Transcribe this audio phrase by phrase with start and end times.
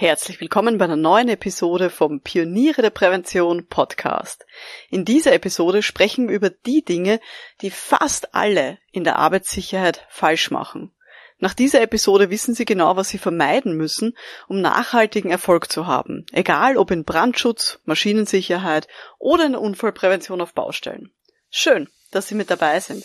[0.00, 4.46] Herzlich willkommen bei einer neuen Episode vom Pioniere der Prävention Podcast.
[4.88, 7.20] In dieser Episode sprechen wir über die Dinge,
[7.60, 10.90] die fast alle in der Arbeitssicherheit falsch machen.
[11.38, 14.16] Nach dieser Episode wissen Sie genau, was Sie vermeiden müssen,
[14.48, 18.88] um nachhaltigen Erfolg zu haben, egal ob in Brandschutz, Maschinensicherheit
[19.18, 21.12] oder in Unfallprävention auf Baustellen.
[21.50, 23.04] Schön, dass Sie mit dabei sind.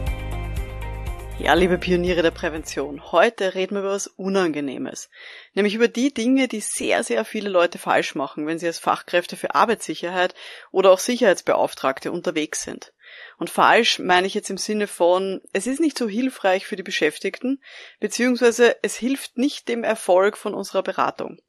[1.43, 5.09] Ja, liebe Pioniere der Prävention, heute reden wir über was Unangenehmes,
[5.55, 9.35] nämlich über die Dinge, die sehr, sehr viele Leute falsch machen, wenn sie als Fachkräfte
[9.35, 10.35] für Arbeitssicherheit
[10.69, 12.93] oder auch Sicherheitsbeauftragte unterwegs sind.
[13.39, 16.83] Und falsch meine ich jetzt im Sinne von, es ist nicht so hilfreich für die
[16.83, 17.59] Beschäftigten,
[17.99, 21.39] beziehungsweise es hilft nicht dem Erfolg von unserer Beratung.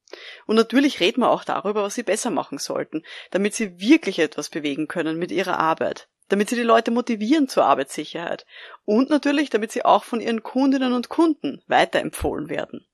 [0.47, 4.49] Und natürlich reden wir auch darüber, was sie besser machen sollten, damit sie wirklich etwas
[4.49, 8.47] bewegen können mit ihrer Arbeit damit sie die Leute motivieren zur Arbeitssicherheit
[8.87, 12.87] und natürlich, damit sie auch von ihren Kundinnen und Kunden weiterempfohlen werden.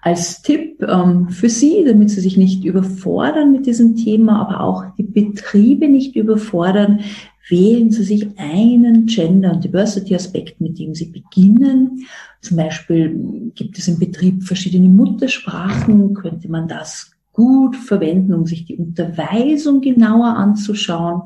[0.00, 4.84] Als Tipp ähm, für Sie, damit Sie sich nicht überfordern mit diesem Thema, aber auch
[4.96, 7.00] die Betriebe nicht überfordern,
[7.48, 12.06] wählen Sie sich einen Gender- und Diversity-Aspekt, mit dem Sie beginnen.
[12.40, 18.64] Zum Beispiel gibt es im Betrieb verschiedene Muttersprachen, könnte man das gut verwenden, um sich
[18.64, 21.22] die Unterweisung genauer anzuschauen?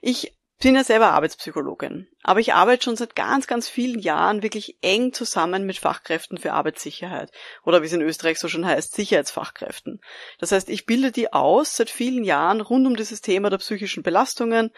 [0.00, 4.78] Ich bin ja selber Arbeitspsychologin, aber ich arbeite schon seit ganz, ganz vielen Jahren wirklich
[4.82, 7.30] eng zusammen mit Fachkräften für Arbeitssicherheit
[7.62, 10.00] oder wie es in Österreich so schon heißt, Sicherheitsfachkräften.
[10.40, 14.02] Das heißt, ich bilde die aus seit vielen Jahren rund um dieses Thema der psychischen
[14.02, 14.72] Belastungen.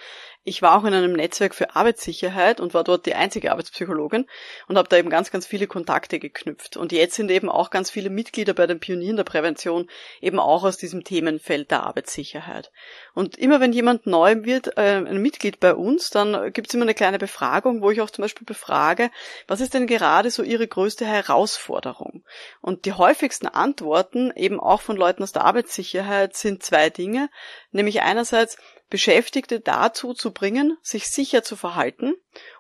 [0.45, 4.27] Ich war auch in einem Netzwerk für Arbeitssicherheit und war dort die einzige Arbeitspsychologin
[4.67, 6.77] und habe da eben ganz, ganz viele Kontakte geknüpft.
[6.77, 9.89] Und jetzt sind eben auch ganz viele Mitglieder bei den Pionieren der Prävention
[10.21, 12.71] eben auch aus diesem Themenfeld der Arbeitssicherheit.
[13.15, 16.85] Und immer wenn jemand neu wird, äh, ein Mitglied bei uns, dann gibt es immer
[16.85, 17.38] eine kleine Befragung,
[17.83, 19.11] wo ich auch zum Beispiel befrage,
[19.47, 22.25] was ist denn gerade so Ihre größte Herausforderung?
[22.61, 27.31] Und die häufigsten Antworten, eben auch von Leuten aus der Arbeitssicherheit, sind zwei Dinge,
[27.73, 28.59] nämlich einerseits,
[28.91, 32.15] Beschäftigte dazu zu bringen, sich sicher zu verhalten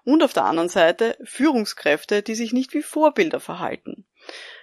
[0.04, 4.04] und auf der anderen Seite Führungskräfte, die sich nicht wie Vorbilder verhalten.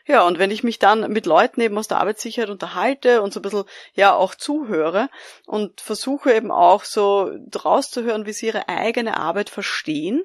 [0.08, 3.40] Ja, und wenn ich mich dann mit Leuten eben aus der Arbeitssicherheit unterhalte und so
[3.40, 3.64] ein bisschen,
[3.94, 5.10] ja, auch zuhöre
[5.48, 7.32] und versuche eben auch so
[7.64, 10.24] rauszuhören, wie sie ihre eigene Arbeit verstehen,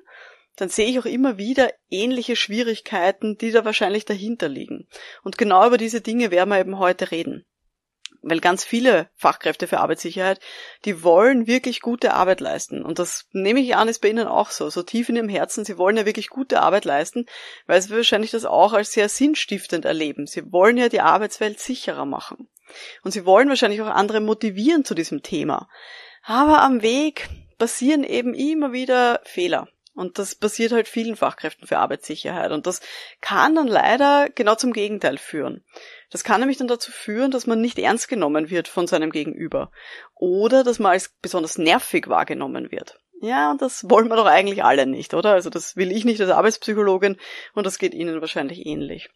[0.56, 4.86] dann sehe ich auch immer wieder ähnliche Schwierigkeiten, die da wahrscheinlich dahinter liegen.
[5.22, 7.46] Und genau über diese Dinge werden wir eben heute reden
[8.22, 10.40] weil ganz viele Fachkräfte für Arbeitssicherheit,
[10.84, 12.84] die wollen wirklich gute Arbeit leisten.
[12.84, 14.68] Und das nehme ich an, ist bei Ihnen auch so.
[14.70, 17.26] So tief in Ihrem Herzen, Sie wollen ja wirklich gute Arbeit leisten,
[17.66, 20.26] weil Sie wahrscheinlich das auch als sehr sinnstiftend erleben.
[20.26, 22.48] Sie wollen ja die Arbeitswelt sicherer machen.
[23.02, 25.68] Und Sie wollen wahrscheinlich auch andere motivieren zu diesem Thema.
[26.22, 27.28] Aber am Weg
[27.58, 29.68] passieren eben immer wieder Fehler.
[29.94, 32.52] Und das passiert halt vielen Fachkräften für Arbeitssicherheit.
[32.52, 32.80] Und das
[33.20, 35.64] kann dann leider genau zum Gegenteil führen.
[36.10, 39.70] Das kann nämlich dann dazu führen, dass man nicht ernst genommen wird von seinem Gegenüber.
[40.14, 42.98] Oder dass man als besonders nervig wahrgenommen wird.
[43.22, 45.32] Ja, und das wollen wir doch eigentlich alle nicht, oder?
[45.32, 47.18] Also das will ich nicht als Arbeitspsychologin
[47.54, 49.10] und das geht Ihnen wahrscheinlich ähnlich.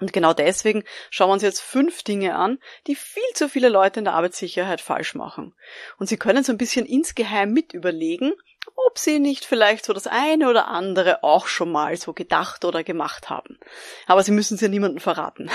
[0.00, 4.00] Und genau deswegen schauen wir uns jetzt fünf Dinge an, die viel zu viele Leute
[4.00, 5.54] in der Arbeitssicherheit falsch machen.
[5.98, 8.32] Und Sie können so ein bisschen insgeheim mit überlegen,
[8.76, 12.84] ob Sie nicht vielleicht so das eine oder andere auch schon mal so gedacht oder
[12.84, 13.58] gemacht haben.
[14.06, 15.50] Aber Sie müssen es ja niemandem verraten.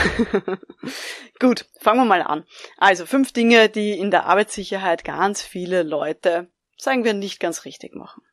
[1.39, 2.45] Gut, fangen wir mal an.
[2.77, 7.95] Also fünf Dinge, die in der Arbeitssicherheit ganz viele Leute, sagen wir, nicht ganz richtig
[7.95, 8.23] machen.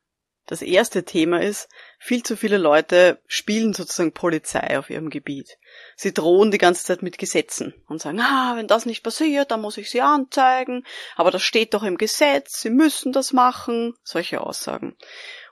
[0.51, 5.57] Das erste Thema ist, viel zu viele Leute spielen sozusagen Polizei auf ihrem Gebiet.
[5.95, 9.61] Sie drohen die ganze Zeit mit Gesetzen und sagen, ah, wenn das nicht passiert, dann
[9.61, 10.83] muss ich sie anzeigen,
[11.15, 14.97] aber das steht doch im Gesetz, sie müssen das machen, solche Aussagen.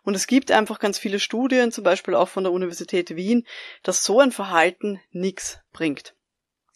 [0.03, 3.47] Und es gibt einfach ganz viele Studien, zum Beispiel auch von der Universität Wien,
[3.83, 6.13] dass so ein Verhalten nichts bringt.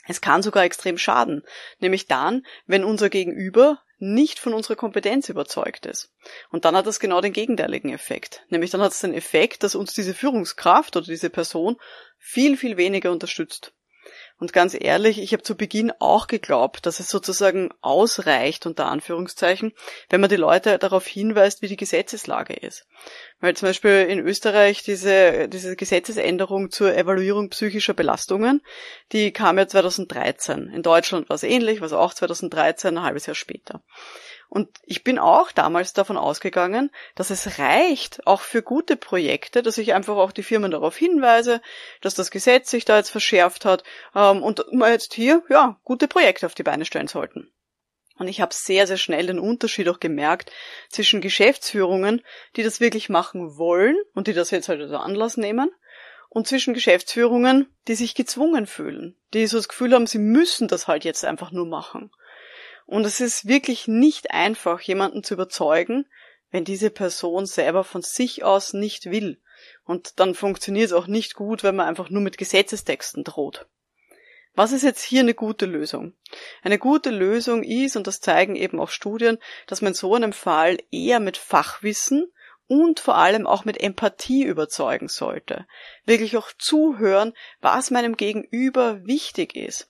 [0.08, 1.44] Es kann sogar extrem schaden,
[1.80, 6.12] nämlich dann, wenn unser Gegenüber nicht von unserer Kompetenz überzeugt ist.
[6.50, 8.46] Und dann hat das genau den gegenteiligen Effekt.
[8.50, 11.78] Nämlich dann hat es den Effekt, dass uns diese Führungskraft oder diese Person
[12.18, 13.74] viel, viel weniger unterstützt.
[14.44, 19.72] Und ganz ehrlich, ich habe zu Beginn auch geglaubt, dass es sozusagen ausreicht, unter Anführungszeichen,
[20.10, 22.86] wenn man die Leute darauf hinweist, wie die Gesetzeslage ist.
[23.40, 28.62] Weil zum Beispiel in Österreich diese, diese Gesetzesänderung zur Evaluierung psychischer Belastungen,
[29.14, 30.68] die kam ja 2013.
[30.68, 33.82] In Deutschland war es ähnlich, war es auch 2013, ein halbes Jahr später.
[34.54, 39.80] Und ich bin auch damals davon ausgegangen, dass es reicht, auch für gute Projekte, dass
[39.80, 41.60] ich einfach auch die Firmen darauf hinweise,
[42.02, 43.84] dass das Gesetz sich da jetzt verschärft hat
[44.14, 47.52] ähm, und wir jetzt hier ja gute Projekte auf die Beine stellen sollten.
[48.20, 50.52] Und ich habe sehr, sehr schnell den Unterschied auch gemerkt
[50.88, 52.22] zwischen Geschäftsführungen,
[52.56, 55.72] die das wirklich machen wollen und die das jetzt halt als Anlass nehmen,
[56.30, 60.88] und zwischen Geschäftsführungen, die sich gezwungen fühlen, die so das Gefühl haben, sie müssen das
[60.88, 62.12] halt jetzt einfach nur machen.
[62.86, 66.06] Und es ist wirklich nicht einfach, jemanden zu überzeugen,
[66.52, 69.42] wenn diese Person selber von sich aus nicht will.
[69.86, 73.68] Und dann funktioniert es auch nicht gut, wenn man einfach nur mit Gesetzestexten droht.
[74.56, 76.14] Was ist jetzt hier eine gute Lösung?
[76.62, 80.32] Eine gute Lösung ist, und das zeigen eben auch Studien, dass man in so einem
[80.32, 82.32] Fall eher mit Fachwissen
[82.68, 85.66] und vor allem auch mit Empathie überzeugen sollte.
[86.06, 89.90] Wirklich auch zuhören, was meinem Gegenüber wichtig ist.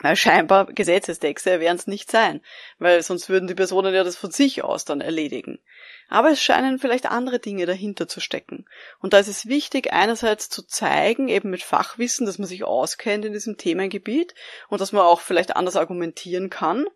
[0.00, 2.40] Weil scheinbar Gesetzestexte werden es nicht sein,
[2.78, 5.58] weil sonst würden die Personen ja das von sich aus dann erledigen.
[6.08, 8.64] Aber es scheinen vielleicht andere Dinge dahinter zu stecken.
[9.00, 13.24] Und da ist es wichtig, einerseits zu zeigen, eben mit Fachwissen, dass man sich auskennt
[13.24, 14.34] in diesem Themengebiet
[14.68, 16.86] und dass man auch vielleicht anders argumentieren kann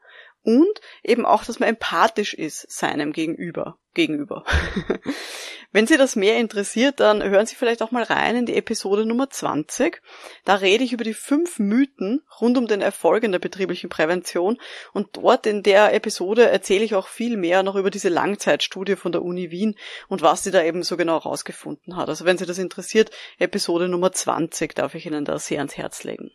[0.42, 3.78] und eben auch, dass man empathisch ist seinem Gegenüber.
[3.94, 4.44] Gegenüber.
[5.74, 9.06] Wenn Sie das mehr interessiert, dann hören Sie vielleicht auch mal rein in die Episode
[9.06, 10.02] Nummer 20.
[10.44, 14.60] Da rede ich über die fünf Mythen rund um den Erfolg in der betrieblichen Prävention
[14.92, 19.12] und dort in der Episode erzähle ich auch viel mehr noch über diese Langzeitstudie von
[19.12, 19.76] der Uni Wien
[20.08, 22.10] und was sie da eben so genau rausgefunden hat.
[22.10, 26.04] Also wenn Sie das interessiert, Episode Nummer 20 darf ich Ihnen da sehr ans Herz
[26.04, 26.32] legen.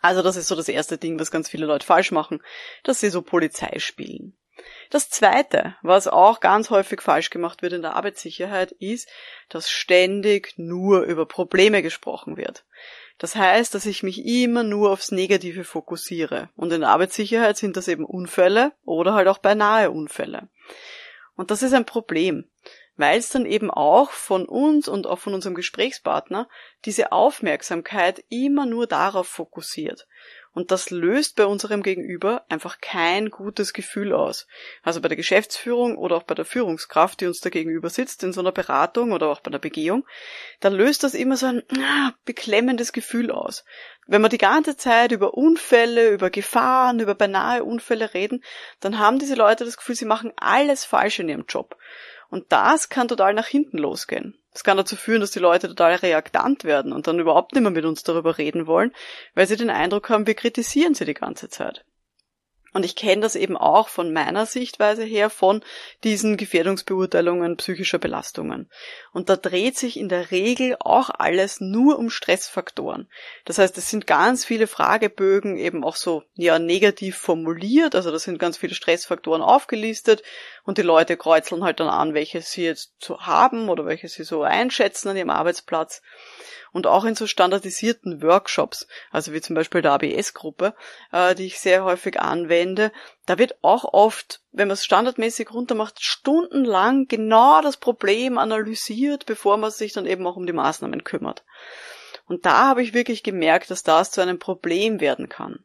[0.00, 2.42] Also das ist so das erste Ding, was ganz viele Leute falsch machen,
[2.84, 4.36] dass sie so Polizei spielen.
[4.90, 9.08] Das zweite, was auch ganz häufig falsch gemacht wird in der Arbeitssicherheit, ist,
[9.48, 12.64] dass ständig nur über Probleme gesprochen wird.
[13.18, 16.50] Das heißt, dass ich mich immer nur aufs Negative fokussiere.
[16.56, 20.48] Und in der Arbeitssicherheit sind das eben Unfälle oder halt auch beinahe Unfälle.
[21.34, 22.44] Und das ist ein Problem
[22.96, 26.48] weil es dann eben auch von uns und auch von unserem Gesprächspartner
[26.84, 30.06] diese Aufmerksamkeit immer nur darauf fokussiert.
[30.56, 34.46] Und das löst bei unserem Gegenüber einfach kein gutes Gefühl aus.
[34.82, 38.32] Also bei der Geschäftsführung oder auch bei der Führungskraft, die uns da gegenüber sitzt, in
[38.32, 40.06] so einer Beratung oder auch bei der Begehung,
[40.60, 43.66] da löst das immer so ein ah, beklemmendes Gefühl aus.
[44.06, 48.42] Wenn wir die ganze Zeit über Unfälle, über Gefahren, über beinahe Unfälle reden,
[48.80, 51.76] dann haben diese Leute das Gefühl, sie machen alles falsch in ihrem Job.
[52.30, 54.38] Und das kann total nach hinten losgehen.
[54.56, 57.70] Das kann dazu führen, dass die Leute total reaktant werden und dann überhaupt nicht mehr
[57.70, 58.90] mit uns darüber reden wollen,
[59.34, 61.84] weil sie den Eindruck haben, wir kritisieren sie die ganze Zeit.
[62.72, 65.62] Und ich kenne das eben auch von meiner Sichtweise her von
[66.04, 68.70] diesen Gefährdungsbeurteilungen psychischer Belastungen.
[69.12, 73.10] Und da dreht sich in der Regel auch alles nur um Stressfaktoren.
[73.44, 77.94] Das heißt, es sind ganz viele Fragebögen eben auch so, ja, negativ formuliert.
[77.94, 80.22] Also da sind ganz viele Stressfaktoren aufgelistet
[80.66, 84.24] und die Leute kreuzeln halt dann an, welche sie jetzt so haben oder welche sie
[84.24, 86.02] so einschätzen an ihrem Arbeitsplatz
[86.72, 90.74] und auch in so standardisierten Workshops, also wie zum Beispiel der ABS-Gruppe,
[91.12, 92.92] äh, die ich sehr häufig anwende,
[93.24, 99.56] da wird auch oft, wenn man es standardmäßig runtermacht, stundenlang genau das Problem analysiert, bevor
[99.56, 101.44] man sich dann eben auch um die Maßnahmen kümmert.
[102.26, 105.64] Und da habe ich wirklich gemerkt, dass das zu einem Problem werden kann.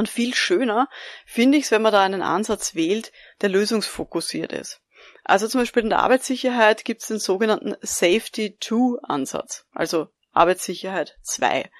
[0.00, 0.88] Und viel schöner
[1.26, 4.80] finde ich es, wenn man da einen Ansatz wählt, der lösungsfokussiert ist.
[5.24, 9.66] Also zum Beispiel in der Arbeitssicherheit gibt es den sogenannten Safety 2 Ansatz.
[9.74, 11.70] Also Arbeitssicherheit 2.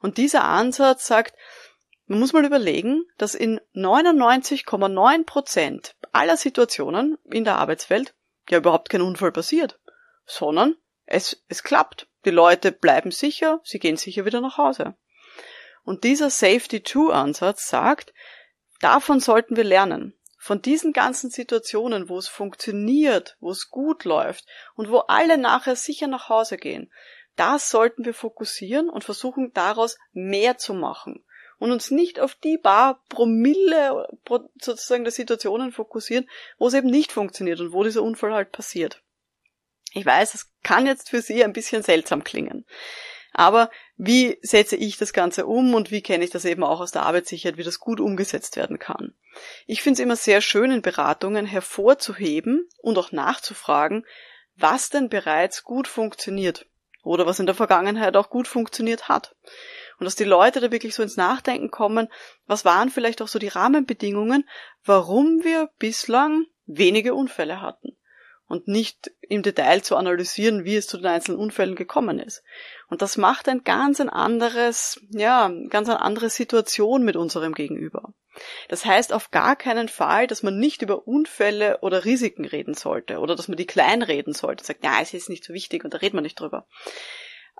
[0.00, 1.36] Und dieser Ansatz sagt,
[2.06, 8.12] man muss mal überlegen, dass in 99,9 Prozent aller Situationen in der Arbeitswelt
[8.50, 9.78] ja überhaupt kein Unfall passiert,
[10.26, 10.74] sondern
[11.06, 12.08] es, es klappt.
[12.24, 14.96] Die Leute bleiben sicher, sie gehen sicher wieder nach Hause.
[15.84, 18.12] Und dieser Safety 2 Ansatz sagt,
[18.80, 20.14] davon sollten wir lernen.
[20.38, 25.76] Von diesen ganzen Situationen, wo es funktioniert, wo es gut läuft und wo alle nachher
[25.76, 26.92] sicher nach Hause gehen,
[27.36, 31.24] das sollten wir fokussieren und versuchen daraus mehr zu machen
[31.62, 34.08] und uns nicht auf die paar Promille
[34.60, 39.00] sozusagen der Situationen fokussieren, wo es eben nicht funktioniert und wo dieser Unfall halt passiert.
[39.92, 42.66] Ich weiß, es kann jetzt für Sie ein bisschen seltsam klingen.
[43.32, 46.92] Aber wie setze ich das Ganze um und wie kenne ich das eben auch aus
[46.92, 49.14] der Arbeitssicherheit, wie das gut umgesetzt werden kann?
[49.66, 54.04] Ich finde es immer sehr schön, in Beratungen hervorzuheben und auch nachzufragen,
[54.56, 56.66] was denn bereits gut funktioniert
[57.02, 59.34] oder was in der Vergangenheit auch gut funktioniert hat.
[59.98, 62.08] Und dass die Leute da wirklich so ins Nachdenken kommen,
[62.46, 64.48] was waren vielleicht auch so die Rahmenbedingungen,
[64.84, 67.91] warum wir bislang wenige Unfälle hatten.
[68.52, 72.42] Und nicht im Detail zu analysieren, wie es zu den einzelnen Unfällen gekommen ist.
[72.90, 78.12] Und das macht ein ganz ein anderes, ja, ganz eine andere Situation mit unserem Gegenüber.
[78.68, 83.20] Das heißt auf gar keinen Fall, dass man nicht über Unfälle oder Risiken reden sollte
[83.20, 84.66] oder dass man die klein reden sollte.
[84.66, 86.66] Sagt, ja, es ist nicht so wichtig und da redet man nicht drüber.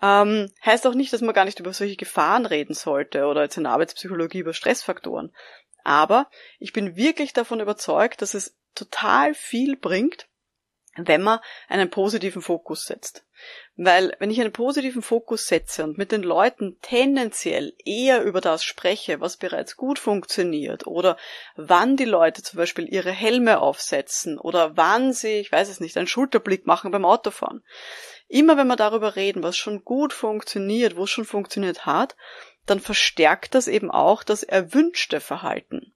[0.02, 3.56] Ähm, heißt auch nicht, dass man gar nicht über solche Gefahren reden sollte oder jetzt
[3.56, 5.32] in der Arbeitspsychologie über Stressfaktoren.
[5.84, 10.28] Aber ich bin wirklich davon überzeugt, dass es total viel bringt,
[10.96, 13.24] wenn man einen positiven Fokus setzt.
[13.76, 18.62] Weil wenn ich einen positiven Fokus setze und mit den Leuten tendenziell eher über das
[18.62, 21.16] spreche, was bereits gut funktioniert oder
[21.56, 25.96] wann die Leute zum Beispiel ihre Helme aufsetzen oder wann sie, ich weiß es nicht,
[25.96, 27.64] einen Schulterblick machen beim Autofahren.
[28.28, 32.16] Immer wenn wir darüber reden, was schon gut funktioniert, wo es schon funktioniert hat,
[32.66, 35.94] dann verstärkt das eben auch das erwünschte Verhalten.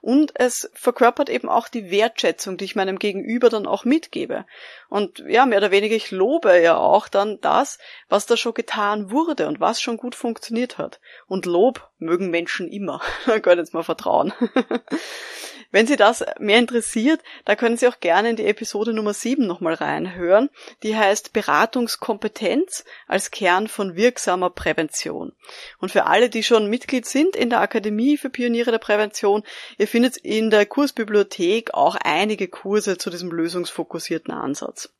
[0.00, 4.46] Und es verkörpert eben auch die Wertschätzung, die ich meinem Gegenüber dann auch mitgebe.
[4.88, 7.78] Und ja, mehr oder weniger, ich lobe ja auch dann das,
[8.08, 11.00] was da schon getan wurde und was schon gut funktioniert hat.
[11.26, 13.00] Und Lob mögen Menschen immer.
[13.42, 14.32] können jetzt mal vertrauen.
[15.70, 19.46] Wenn Sie das mehr interessiert, da können Sie auch gerne in die Episode Nummer 7
[19.46, 20.50] nochmal reinhören.
[20.82, 25.32] Die heißt Beratungskompetenz als Kern von wirksamer Prävention.
[25.78, 29.42] Und für alle, die schon Mitglied sind in der Akademie für Pioniere der Prävention,
[29.78, 34.90] ihr findet in der Kursbibliothek auch einige Kurse zu diesem lösungsfokussierten Ansatz.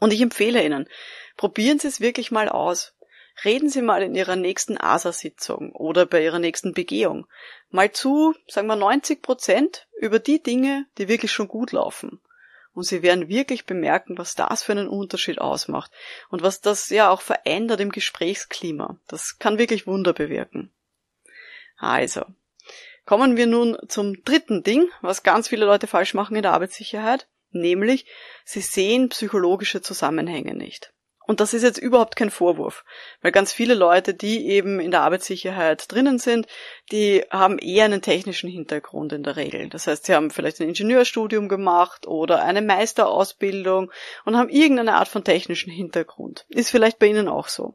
[0.00, 0.88] Und ich empfehle Ihnen,
[1.36, 2.93] probieren Sie es wirklich mal aus.
[3.42, 7.26] Reden Sie mal in Ihrer nächsten ASA-Sitzung oder bei Ihrer nächsten Begehung
[7.70, 12.20] mal zu, sagen wir 90 Prozent über die Dinge, die wirklich schon gut laufen.
[12.72, 15.90] Und Sie werden wirklich bemerken, was das für einen Unterschied ausmacht
[16.28, 18.98] und was das ja auch verändert im Gesprächsklima.
[19.08, 20.72] Das kann wirklich Wunder bewirken.
[21.76, 22.24] Also,
[23.04, 27.28] kommen wir nun zum dritten Ding, was ganz viele Leute falsch machen in der Arbeitssicherheit,
[27.50, 28.06] nämlich
[28.44, 30.93] sie sehen psychologische Zusammenhänge nicht.
[31.26, 32.84] Und das ist jetzt überhaupt kein Vorwurf,
[33.22, 36.46] weil ganz viele Leute, die eben in der Arbeitssicherheit drinnen sind,
[36.92, 39.70] die haben eher einen technischen Hintergrund in der Regel.
[39.70, 43.90] Das heißt, sie haben vielleicht ein Ingenieurstudium gemacht oder eine Meisterausbildung
[44.26, 46.44] und haben irgendeine Art von technischen Hintergrund.
[46.50, 47.74] Ist vielleicht bei Ihnen auch so.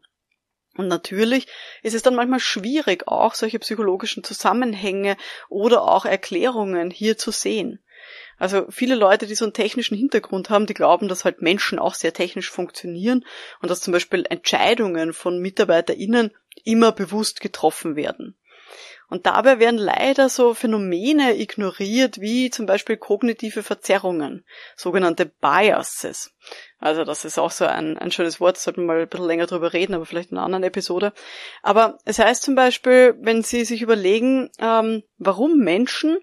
[0.78, 1.48] Und natürlich
[1.82, 5.18] ist es dann manchmal schwierig, auch solche psychologischen Zusammenhänge
[5.50, 7.84] oder auch Erklärungen hier zu sehen.
[8.38, 11.94] Also viele Leute, die so einen technischen Hintergrund haben, die glauben, dass halt Menschen auch
[11.94, 13.26] sehr technisch funktionieren
[13.62, 16.32] und dass zum Beispiel Entscheidungen von MitarbeiterInnen
[16.64, 18.36] immer bewusst getroffen werden.
[19.10, 26.32] Und dabei werden leider so Phänomene ignoriert, wie zum Beispiel kognitive Verzerrungen, sogenannte Biases.
[26.80, 29.48] Also das ist auch so ein, ein schönes Wort, sollten wir mal ein bisschen länger
[29.48, 31.12] drüber reden, aber vielleicht in einer anderen Episode.
[31.64, 36.20] Aber es heißt zum Beispiel, wenn Sie sich überlegen, ähm, warum Menschen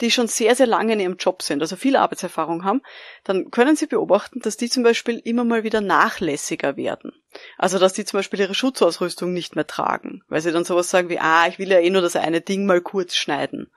[0.00, 2.82] die schon sehr, sehr lange in ihrem Job sind, also viel Arbeitserfahrung haben,
[3.24, 7.12] dann können Sie beobachten, dass die zum Beispiel immer mal wieder nachlässiger werden.
[7.58, 11.08] Also, dass die zum Beispiel ihre Schutzausrüstung nicht mehr tragen, weil sie dann sowas sagen
[11.08, 13.70] wie, ah, ich will ja eh nur das eine Ding mal kurz schneiden.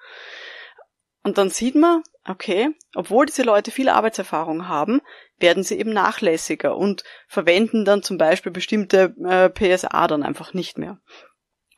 [1.23, 5.01] Und dann sieht man, okay, obwohl diese Leute viel Arbeitserfahrung haben,
[5.39, 10.77] werden sie eben nachlässiger und verwenden dann zum Beispiel bestimmte äh, PSA dann einfach nicht
[10.77, 10.99] mehr.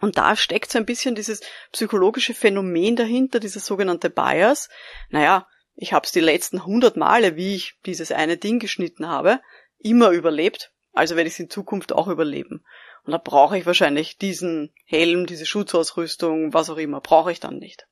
[0.05, 4.69] Und da steckt so ein bisschen dieses psychologische Phänomen dahinter, dieses sogenannte Bias.
[5.09, 9.41] Naja, ich habe es die letzten hundert Male, wie ich dieses eine Ding geschnitten habe,
[9.79, 10.71] immer überlebt.
[10.93, 12.63] Also werde ich es in Zukunft auch überleben.
[13.03, 17.57] Und da brauche ich wahrscheinlich diesen Helm, diese Schutzausrüstung, was auch immer, brauche ich dann
[17.57, 17.87] nicht.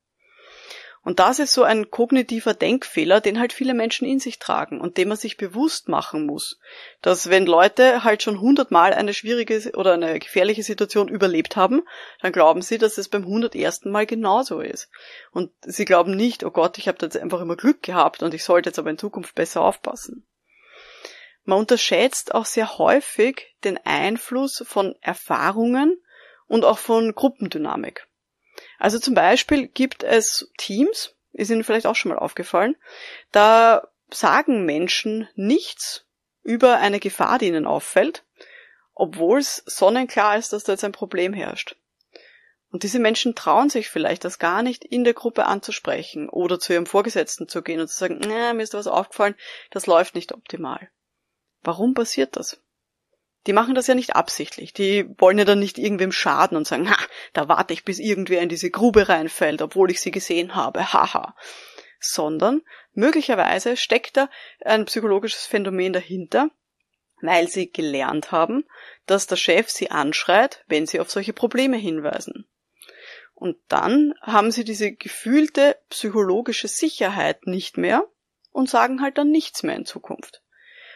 [1.06, 4.98] Und das ist so ein kognitiver Denkfehler, den halt viele Menschen in sich tragen und
[4.98, 6.60] den man sich bewusst machen muss.
[7.02, 11.82] Dass wenn Leute halt schon hundertmal eine schwierige oder eine gefährliche Situation überlebt haben,
[12.22, 14.90] dann glauben sie, dass es beim hundertersten Mal genauso ist.
[15.32, 18.46] Und sie glauben nicht, oh Gott, ich habe jetzt einfach immer Glück gehabt und ich
[18.46, 20.26] sollte jetzt aber in Zukunft besser aufpassen.
[21.44, 26.02] Man unterschätzt auch sehr häufig den Einfluss von Erfahrungen
[26.48, 28.08] und auch von Gruppendynamik.
[28.84, 32.76] Also zum Beispiel gibt es Teams, ist Ihnen vielleicht auch schon mal aufgefallen,
[33.32, 36.06] da sagen Menschen nichts
[36.44, 38.26] über eine Gefahr, die ihnen auffällt,
[38.94, 41.78] obwohl es sonnenklar ist, dass da jetzt ein Problem herrscht.
[42.72, 46.74] Und diese Menschen trauen sich vielleicht, das gar nicht in der Gruppe anzusprechen oder zu
[46.74, 49.36] ihrem Vorgesetzten zu gehen und zu sagen, mir ist was aufgefallen,
[49.72, 50.90] das läuft nicht optimal.
[51.62, 52.60] Warum passiert das?
[53.46, 54.74] Die machen das ja nicht absichtlich.
[54.74, 56.98] Die wollen ja dann nicht irgendwem schaden und sagen, ha,
[57.34, 61.36] da warte ich, bis irgendwer in diese Grube reinfällt, obwohl ich sie gesehen habe, haha.
[62.00, 62.62] Sondern
[62.94, 64.30] möglicherweise steckt da
[64.62, 66.50] ein psychologisches Phänomen dahinter,
[67.22, 68.66] weil sie gelernt haben,
[69.06, 72.46] dass der Chef sie anschreit, wenn sie auf solche Probleme hinweisen.
[73.34, 78.08] Und dann haben sie diese gefühlte psychologische Sicherheit nicht mehr
[78.52, 80.43] und sagen halt dann nichts mehr in Zukunft.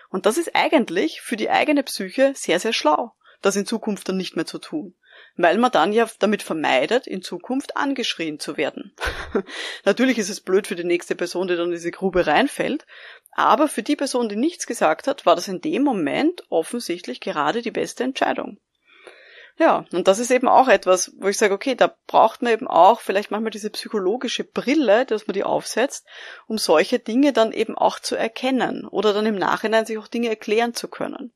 [0.09, 4.17] Und das ist eigentlich für die eigene Psyche sehr, sehr schlau, das in Zukunft dann
[4.17, 4.95] nicht mehr zu tun.
[5.35, 8.95] Weil man dann ja damit vermeidet, in Zukunft angeschrien zu werden.
[9.85, 12.85] Natürlich ist es blöd für die nächste Person, die dann in diese Grube reinfällt,
[13.31, 17.61] aber für die Person, die nichts gesagt hat, war das in dem Moment offensichtlich gerade
[17.61, 18.59] die beste Entscheidung.
[19.59, 22.67] Ja, und das ist eben auch etwas, wo ich sage, okay, da braucht man eben
[22.67, 26.05] auch vielleicht manchmal diese psychologische Brille, dass man die aufsetzt,
[26.45, 30.29] um solche Dinge dann eben auch zu erkennen oder dann im Nachhinein sich auch Dinge
[30.29, 31.33] erklären zu können.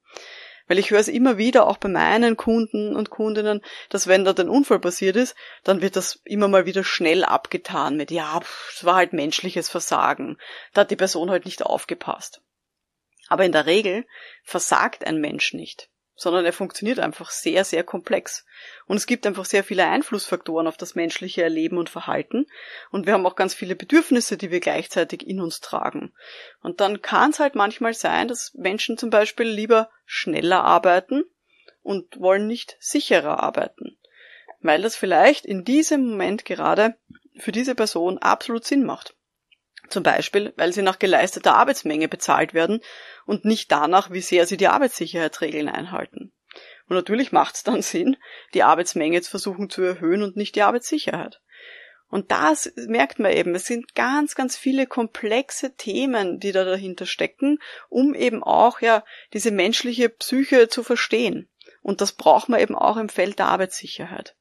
[0.68, 4.34] Weil ich höre es immer wieder, auch bei meinen Kunden und Kundinnen, dass wenn da
[4.34, 8.40] ein Unfall passiert ist, dann wird das immer mal wieder schnell abgetan mit, ja,
[8.72, 10.38] es war halt menschliches Versagen.
[10.76, 12.42] Da hat die Person halt nicht aufgepasst.
[13.30, 14.06] Aber in der Regel
[14.44, 15.91] versagt ein Mensch nicht
[16.22, 18.46] sondern er funktioniert einfach sehr, sehr komplex.
[18.86, 22.46] Und es gibt einfach sehr viele Einflussfaktoren auf das menschliche Erleben und Verhalten.
[22.92, 26.14] Und wir haben auch ganz viele Bedürfnisse, die wir gleichzeitig in uns tragen.
[26.62, 31.24] Und dann kann es halt manchmal sein, dass Menschen zum Beispiel lieber schneller arbeiten
[31.82, 33.98] und wollen nicht sicherer arbeiten.
[34.60, 36.98] Weil das vielleicht in diesem Moment gerade
[37.40, 39.16] für diese Person absolut Sinn macht.
[39.92, 42.80] Zum Beispiel, weil sie nach geleisteter Arbeitsmenge bezahlt werden
[43.26, 46.32] und nicht danach, wie sehr sie die Arbeitssicherheitsregeln einhalten.
[46.88, 48.18] Und natürlich macht es dann Sinn,
[48.54, 51.42] die Arbeitsmenge zu versuchen zu erhöhen und nicht die Arbeitssicherheit.
[52.08, 57.06] Und das merkt man eben, es sind ganz, ganz viele komplexe Themen, die da dahinter
[57.06, 61.50] stecken, um eben auch ja diese menschliche Psyche zu verstehen.
[61.82, 64.36] Und das braucht man eben auch im Feld der Arbeitssicherheit.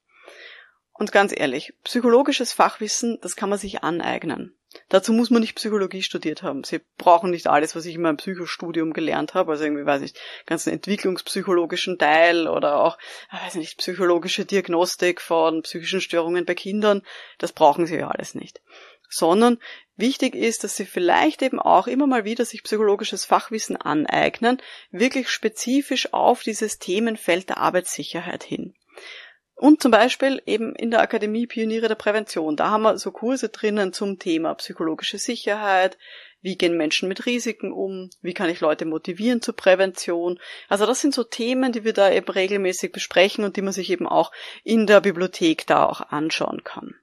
[1.01, 4.55] Und ganz ehrlich, psychologisches Fachwissen, das kann man sich aneignen.
[4.91, 6.63] Dazu muss man nicht Psychologie studiert haben.
[6.63, 10.13] Sie brauchen nicht alles, was ich in meinem Psychostudium gelernt habe, also irgendwie, weiß ich,
[10.45, 12.99] ganzen entwicklungspsychologischen Teil oder auch,
[13.31, 17.01] ah, weiß nicht, psychologische Diagnostik von psychischen Störungen bei Kindern.
[17.39, 18.61] Das brauchen sie ja alles nicht.
[19.09, 19.57] Sondern
[19.97, 24.61] wichtig ist, dass sie vielleicht eben auch immer mal wieder sich psychologisches Fachwissen aneignen,
[24.91, 28.75] wirklich spezifisch auf dieses Themenfeld der Arbeitssicherheit hin.
[29.61, 32.57] Und zum Beispiel eben in der Akademie Pioniere der Prävention.
[32.57, 35.99] Da haben wir so Kurse drinnen zum Thema psychologische Sicherheit.
[36.41, 38.09] Wie gehen Menschen mit Risiken um?
[38.23, 40.41] Wie kann ich Leute motivieren zur Prävention?
[40.71, 43.91] Also das sind so Themen, die wir da eben regelmäßig besprechen und die man sich
[43.91, 44.33] eben auch
[44.65, 46.95] in der Bibliothek da auch anschauen kann.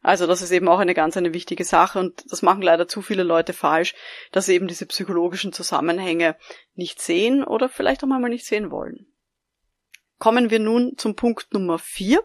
[0.00, 3.02] Also das ist eben auch eine ganz eine wichtige Sache und das machen leider zu
[3.02, 3.94] viele Leute falsch,
[4.32, 6.34] dass sie eben diese psychologischen Zusammenhänge
[6.74, 9.09] nicht sehen oder vielleicht auch mal nicht sehen wollen.
[10.20, 12.22] Kommen wir nun zum Punkt Nummer vier,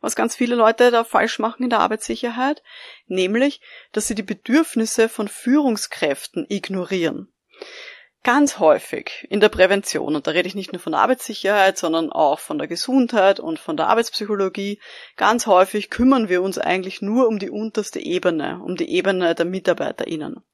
[0.00, 2.62] was ganz viele Leute da falsch machen in der Arbeitssicherheit,
[3.06, 7.32] nämlich, dass sie die Bedürfnisse von Führungskräften ignorieren.
[8.22, 12.12] Ganz häufig in der Prävention, und da rede ich nicht nur von der Arbeitssicherheit, sondern
[12.12, 14.80] auch von der Gesundheit und von der Arbeitspsychologie,
[15.16, 19.46] ganz häufig kümmern wir uns eigentlich nur um die unterste Ebene, um die Ebene der
[19.46, 20.44] MitarbeiterInnen.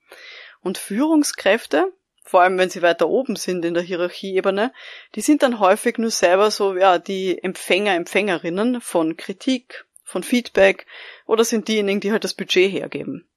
[0.61, 1.92] Und Führungskräfte,
[2.25, 4.73] vor allem wenn sie weiter oben sind in der Hierarchieebene,
[5.15, 10.87] die sind dann häufig nur selber so, ja, die Empfänger, Empfängerinnen von Kritik, von Feedback
[11.27, 13.29] oder sind diejenigen, die halt das Budget hergeben.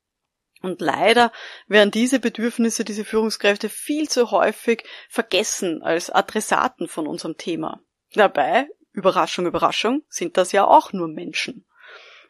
[0.62, 1.32] Und leider
[1.68, 7.82] werden diese Bedürfnisse, diese Führungskräfte viel zu häufig vergessen als Adressaten von unserem Thema.
[8.14, 11.67] Dabei, Überraschung, Überraschung, sind das ja auch nur Menschen.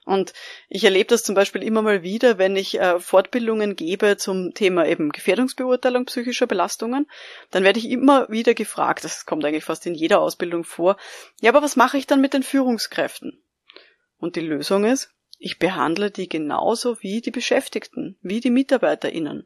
[0.08, 0.32] Und
[0.70, 4.88] ich erlebe das zum Beispiel immer mal wieder, wenn ich äh, Fortbildungen gebe zum Thema
[4.88, 7.08] eben Gefährdungsbeurteilung psychischer Belastungen,
[7.52, 10.96] dann werde ich immer wieder gefragt, das kommt eigentlich fast in jeder Ausbildung vor,
[11.42, 13.44] ja, aber was mache ich dann mit den Führungskräften?
[14.18, 19.46] Und die Lösung ist, ich behandle die genauso wie die Beschäftigten, wie die MitarbeiterInnen.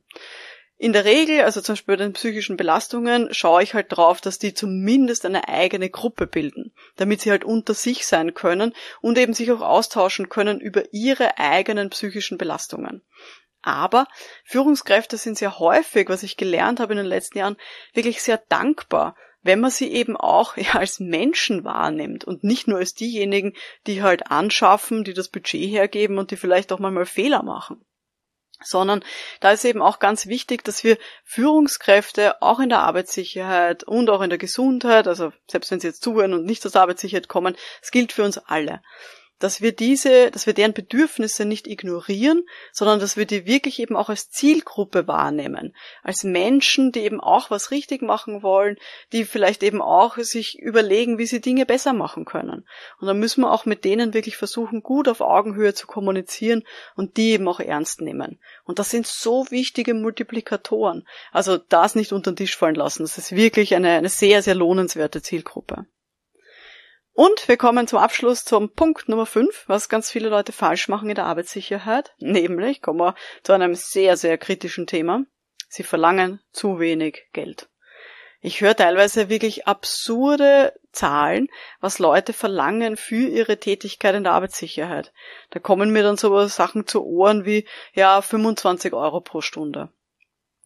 [0.82, 4.40] In der Regel, also zum Beispiel bei den psychischen Belastungen, schaue ich halt drauf, dass
[4.40, 9.36] die zumindest eine eigene Gruppe bilden, damit sie halt unter sich sein können und eben
[9.36, 13.04] sich auch austauschen können über ihre eigenen psychischen Belastungen.
[13.62, 14.08] Aber
[14.44, 17.58] Führungskräfte sind sehr häufig, was ich gelernt habe in den letzten Jahren,
[17.94, 22.96] wirklich sehr dankbar, wenn man sie eben auch als Menschen wahrnimmt und nicht nur als
[22.96, 23.54] diejenigen,
[23.86, 27.86] die halt anschaffen, die das Budget hergeben und die vielleicht auch mal Fehler machen
[28.64, 29.04] sondern
[29.40, 34.22] da ist eben auch ganz wichtig, dass wir Führungskräfte auch in der Arbeitssicherheit und auch
[34.22, 37.56] in der Gesundheit, also selbst wenn sie jetzt zuhören und nicht aus der Arbeitssicherheit kommen,
[37.82, 38.82] es gilt für uns alle,
[39.42, 43.96] dass wir diese, dass wir deren Bedürfnisse nicht ignorieren, sondern dass wir die wirklich eben
[43.96, 45.76] auch als Zielgruppe wahrnehmen.
[46.04, 48.78] Als Menschen, die eben auch was richtig machen wollen,
[49.12, 52.68] die vielleicht eben auch sich überlegen, wie sie Dinge besser machen können.
[53.00, 56.64] Und dann müssen wir auch mit denen wirklich versuchen, gut auf Augenhöhe zu kommunizieren
[56.96, 58.40] und die eben auch ernst nehmen.
[58.64, 61.08] Und das sind so wichtige Multiplikatoren.
[61.32, 63.04] Also das nicht unter den Tisch fallen lassen.
[63.04, 65.86] Das ist wirklich eine, eine sehr, sehr lohnenswerte Zielgruppe.
[67.14, 71.10] Und wir kommen zum Abschluss zum Punkt Nummer 5, was ganz viele Leute falsch machen
[71.10, 72.14] in der Arbeitssicherheit.
[72.20, 75.26] Nämlich kommen wir zu einem sehr, sehr kritischen Thema.
[75.68, 77.68] Sie verlangen zu wenig Geld.
[78.44, 81.48] Ich höre teilweise wirklich absurde Zahlen,
[81.80, 85.14] was Leute verlangen für ihre Tätigkeit in der Arbeitssicherheit.
[85.52, 89.90] Da kommen mir dann so Sachen zu Ohren wie, ja, 25 Euro pro Stunde.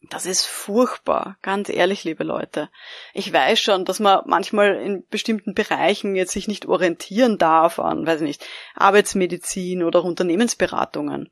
[0.09, 2.69] Das ist furchtbar, ganz ehrlich, liebe Leute.
[3.13, 8.05] Ich weiß schon, dass man manchmal in bestimmten Bereichen jetzt sich nicht orientieren darf an,
[8.05, 11.31] weiß ich nicht, Arbeitsmedizin oder Unternehmensberatungen.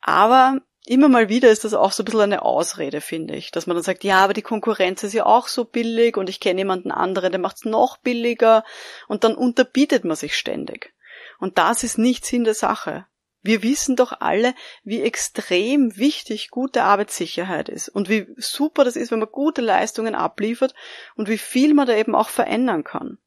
[0.00, 3.66] Aber immer mal wieder ist das auch so ein bisschen eine Ausrede, finde ich, dass
[3.66, 6.60] man dann sagt, ja, aber die Konkurrenz ist ja auch so billig und ich kenne
[6.60, 8.64] jemanden anderen, der macht es noch billiger
[9.08, 10.94] und dann unterbietet man sich ständig.
[11.38, 13.06] Und das ist nicht Sinn der Sache.
[13.46, 19.12] Wir wissen doch alle, wie extrem wichtig gute Arbeitssicherheit ist und wie super das ist,
[19.12, 20.74] wenn man gute Leistungen abliefert
[21.14, 23.18] und wie viel man da eben auch verändern kann.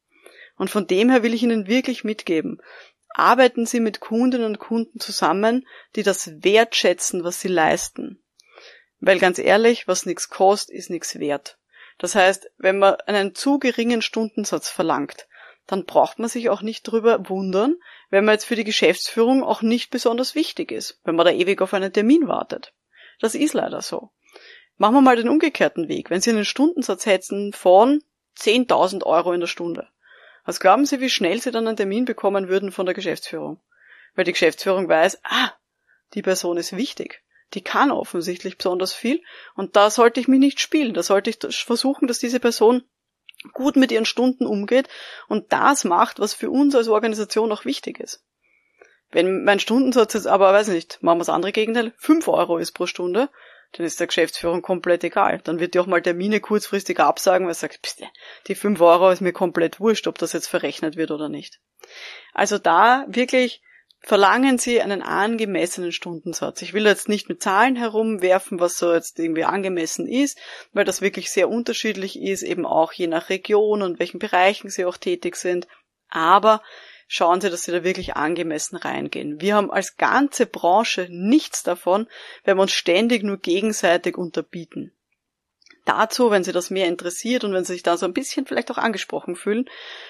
[0.56, 2.60] Und von dem her will ich Ihnen wirklich mitgeben.
[3.08, 8.22] Arbeiten Sie mit Kundinnen und Kunden zusammen, die das wertschätzen, was Sie leisten.
[8.98, 11.56] Weil ganz ehrlich, was nichts kostet, ist nichts wert.
[11.96, 15.26] Das heißt, wenn man einen zu geringen Stundensatz verlangt,
[15.70, 17.76] dann braucht man sich auch nicht drüber wundern,
[18.10, 21.62] wenn man jetzt für die Geschäftsführung auch nicht besonders wichtig ist, wenn man da ewig
[21.62, 22.74] auf einen Termin wartet.
[23.20, 24.10] Das ist leider so.
[24.78, 26.10] Machen wir mal den umgekehrten Weg.
[26.10, 28.02] Wenn Sie einen Stundensatz hätten von
[28.38, 29.86] 10.000 Euro in der Stunde,
[30.44, 33.60] was glauben Sie, wie schnell Sie dann einen Termin bekommen würden von der Geschäftsführung?
[34.16, 35.52] Weil die Geschäftsführung weiß, ah,
[36.14, 37.22] die Person ist wichtig.
[37.54, 39.22] Die kann offensichtlich besonders viel
[39.54, 40.94] und da sollte ich mich nicht spielen.
[40.94, 42.82] Da sollte ich versuchen, dass diese Person
[43.52, 44.88] gut mit ihren Stunden umgeht
[45.28, 48.24] und das macht, was für uns als Organisation auch wichtig ist.
[49.10, 52.72] Wenn mein Stundensatz jetzt aber, weiß nicht, machen wir das andere Gegenteil, 5 Euro ist
[52.72, 53.28] pro Stunde,
[53.72, 55.40] dann ist der Geschäftsführung komplett egal.
[55.44, 58.02] Dann wird die auch mal Termine kurzfristig absagen, weil sie sagt, pst,
[58.46, 61.60] die 5 Euro ist mir komplett wurscht, ob das jetzt verrechnet wird oder nicht.
[62.32, 63.62] Also da wirklich
[64.00, 66.62] verlangen Sie einen angemessenen Stundensatz.
[66.62, 70.38] Ich will jetzt nicht mit Zahlen herumwerfen, was so jetzt irgendwie angemessen ist,
[70.72, 74.84] weil das wirklich sehr unterschiedlich ist, eben auch je nach Region und welchen Bereichen Sie
[74.84, 75.68] auch tätig sind.
[76.08, 76.62] Aber
[77.08, 79.40] schauen Sie, dass Sie da wirklich angemessen reingehen.
[79.40, 82.08] Wir haben als ganze Branche nichts davon,
[82.44, 84.92] wenn wir uns ständig nur gegenseitig unterbieten.
[85.84, 88.70] Dazu, wenn Sie das mehr interessiert und wenn Sie sich da so ein bisschen vielleicht
[88.70, 89.68] auch angesprochen fühlen,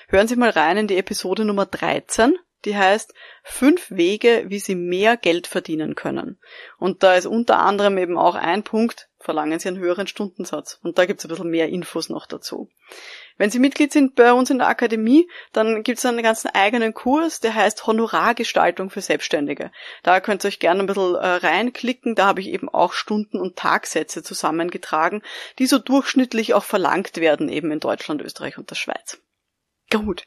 [0.08, 4.74] hören Sie mal rein in die Episode Nummer 13 die heißt fünf Wege, wie Sie
[4.74, 6.38] mehr Geld verdienen können.
[6.78, 10.78] Und da ist unter anderem eben auch ein Punkt, verlangen Sie einen höheren Stundensatz.
[10.82, 12.68] Und da gibt es ein bisschen mehr Infos noch dazu.
[13.36, 16.92] Wenn Sie Mitglied sind bei uns in der Akademie, dann gibt es einen ganzen eigenen
[16.92, 19.72] Kurs, der heißt Honorargestaltung für Selbstständige.
[20.02, 22.14] Da könnt ihr euch gerne ein bisschen äh, reinklicken.
[22.14, 25.22] Da habe ich eben auch Stunden- und Tagsätze zusammengetragen,
[25.58, 29.18] die so durchschnittlich auch verlangt werden, eben in Deutschland, Österreich und der Schweiz.
[29.90, 30.26] Gut.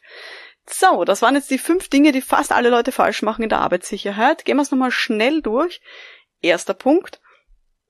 [0.66, 3.60] So, das waren jetzt die fünf Dinge, die fast alle Leute falsch machen in der
[3.60, 4.46] Arbeitssicherheit.
[4.46, 5.82] Gehen wir es nochmal schnell durch.
[6.42, 7.20] Erster Punkt.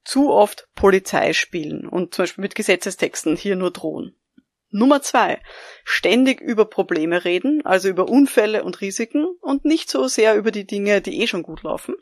[0.04, 4.18] Zu oft Polizei spielen und zum Beispiel mit Gesetzestexten hier nur drohen.
[4.70, 5.42] Nummer zwei.
[5.86, 10.66] Ständig über Probleme reden, also über Unfälle und Risiken und nicht so sehr über die
[10.66, 11.96] Dinge, die eh schon gut laufen.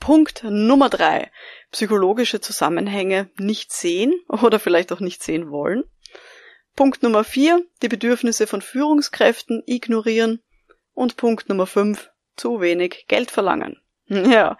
[0.00, 1.30] Punkt Nummer drei.
[1.70, 5.84] Psychologische Zusammenhänge nicht sehen oder vielleicht auch nicht sehen wollen.
[6.78, 10.44] Punkt Nummer vier, die Bedürfnisse von Führungskräften ignorieren.
[10.94, 13.82] Und Punkt Nummer fünf, zu wenig Geld verlangen.
[14.06, 14.56] Ja.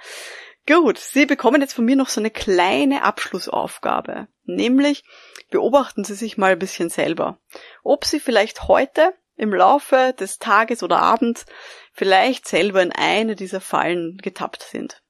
[0.67, 4.27] Gut, Sie bekommen jetzt von mir noch so eine kleine Abschlussaufgabe.
[4.43, 5.05] Nämlich
[5.51, 7.39] beobachten Sie sich mal ein bisschen selber.
[7.85, 11.47] Ob Sie vielleicht heute im Laufe des Tages oder Abends
[11.93, 15.05] vielleicht selber in eine dieser Fallen getappt sind.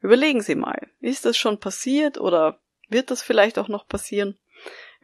[0.00, 4.38] Überlegen Sie mal, ist das schon passiert oder wird das vielleicht auch noch passieren?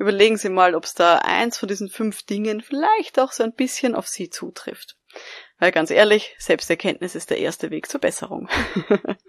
[0.00, 3.52] Überlegen Sie mal, ob es da eins von diesen fünf Dingen vielleicht auch so ein
[3.52, 4.96] bisschen auf Sie zutrifft.
[5.58, 8.48] Weil ganz ehrlich, Selbsterkenntnis ist der erste Weg zur Besserung.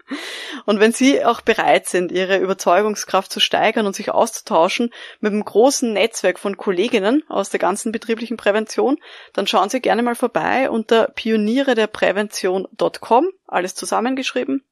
[0.64, 5.44] und wenn Sie auch bereit sind, Ihre Überzeugungskraft zu steigern und sich auszutauschen mit einem
[5.44, 8.96] großen Netzwerk von Kolleginnen aus der ganzen betrieblichen Prävention,
[9.34, 14.64] dann schauen Sie gerne mal vorbei unter pionierederprävention.com, alles zusammengeschrieben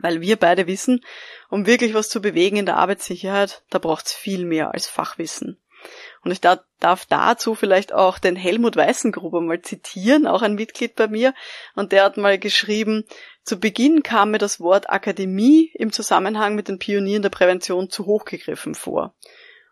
[0.00, 1.04] weil wir beide wissen,
[1.50, 5.58] um wirklich was zu bewegen in der Arbeitssicherheit, da braucht's viel mehr als Fachwissen.
[6.22, 11.06] Und ich darf dazu vielleicht auch den Helmut Weißengruber mal zitieren, auch ein Mitglied bei
[11.06, 11.34] mir.
[11.74, 13.04] Und der hat mal geschrieben,
[13.44, 18.06] zu Beginn kam mir das Wort Akademie im Zusammenhang mit den Pionieren der Prävention zu
[18.06, 19.14] hoch gegriffen vor.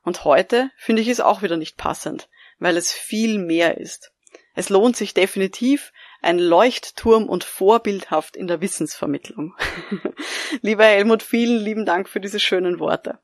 [0.05, 4.13] Und heute finde ich es auch wieder nicht passend, weil es viel mehr ist.
[4.55, 9.55] Es lohnt sich definitiv, ein Leuchtturm und vorbildhaft in der Wissensvermittlung.
[10.63, 13.19] Lieber Helmut, vielen lieben Dank für diese schönen Worte.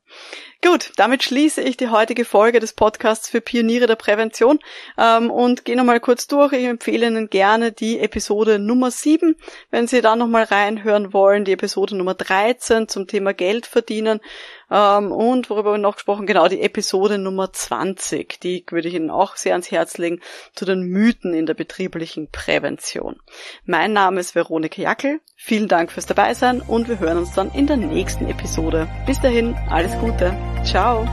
[0.63, 4.59] Gut, damit schließe ich die heutige Folge des Podcasts für Pioniere der Prävention
[4.97, 6.53] ähm, und gehe nochmal kurz durch.
[6.53, 9.35] Ich empfehle Ihnen gerne die Episode Nummer 7,
[9.71, 14.21] wenn Sie da nochmal reinhören wollen, die Episode Nummer 13 zum Thema Geld verdienen
[14.73, 19.11] ähm, und worüber wir noch gesprochen, genau die Episode Nummer 20, die würde ich Ihnen
[19.11, 20.19] auch sehr ans Herz legen,
[20.55, 23.17] zu den Mythen in der betrieblichen Prävention.
[23.65, 27.67] Mein Name ist Veronika Jackel, vielen Dank fürs Dabeisein und wir hören uns dann in
[27.67, 28.89] der nächsten Episode.
[29.05, 30.35] Bis dahin, alles Gute.
[30.65, 31.07] Ciao.